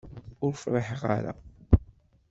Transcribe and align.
Ur 0.45 0.53
friḥeɣ 0.61 1.03
ara. 1.17 1.33